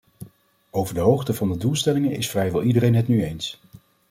Over 0.71 0.93
de 0.93 0.99
hoogte 0.99 1.33
van 1.33 1.51
de 1.51 1.57
doelstellingen 1.57 2.11
is 2.11 2.29
vrijwel 2.29 2.61
iedereen 2.63 2.95
het 2.95 3.07
nu 3.07 3.23
eens. 3.23 3.59